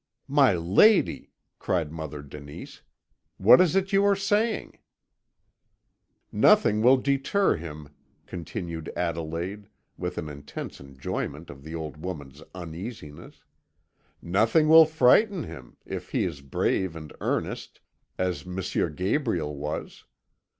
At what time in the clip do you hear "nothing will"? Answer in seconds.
6.31-6.97, 14.23-14.85